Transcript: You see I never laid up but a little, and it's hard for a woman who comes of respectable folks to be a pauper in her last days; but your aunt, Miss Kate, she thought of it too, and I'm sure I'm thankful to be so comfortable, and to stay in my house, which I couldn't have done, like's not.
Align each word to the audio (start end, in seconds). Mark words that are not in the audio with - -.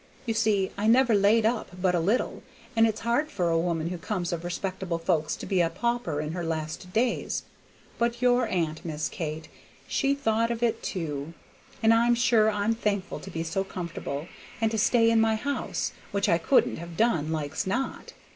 You 0.25 0.33
see 0.33 0.71
I 0.79 0.87
never 0.87 1.13
laid 1.13 1.45
up 1.45 1.79
but 1.79 1.93
a 1.93 1.99
little, 1.99 2.41
and 2.75 2.87
it's 2.87 3.01
hard 3.01 3.29
for 3.29 3.51
a 3.51 3.59
woman 3.59 3.89
who 3.89 3.99
comes 3.99 4.33
of 4.33 4.43
respectable 4.43 4.97
folks 4.97 5.35
to 5.35 5.45
be 5.45 5.61
a 5.61 5.69
pauper 5.69 6.19
in 6.19 6.31
her 6.31 6.43
last 6.43 6.91
days; 6.91 7.43
but 7.99 8.19
your 8.19 8.47
aunt, 8.47 8.83
Miss 8.83 9.07
Kate, 9.07 9.47
she 9.87 10.15
thought 10.15 10.49
of 10.49 10.63
it 10.63 10.81
too, 10.81 11.35
and 11.83 11.93
I'm 11.93 12.15
sure 12.15 12.49
I'm 12.49 12.73
thankful 12.73 13.19
to 13.19 13.29
be 13.29 13.43
so 13.43 13.63
comfortable, 13.63 14.27
and 14.59 14.71
to 14.71 14.77
stay 14.79 15.11
in 15.11 15.21
my 15.21 15.35
house, 15.35 15.91
which 16.11 16.27
I 16.27 16.39
couldn't 16.39 16.77
have 16.77 16.97
done, 16.97 17.31
like's 17.31 17.67
not. 17.67 18.13